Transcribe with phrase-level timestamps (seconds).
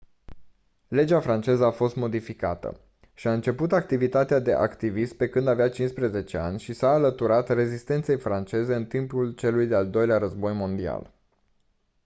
[0.87, 2.79] legea franceză a fost modificată
[3.13, 8.75] și-a început activitatea de activist pe când avea 15 ani și s-a alăturat rezistenței franceze
[8.75, 11.13] în timpul celui de-al doilea război mondial